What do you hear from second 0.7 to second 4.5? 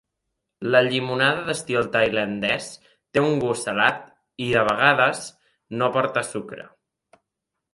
La llimonada d'estil tailandès té un gust salat i,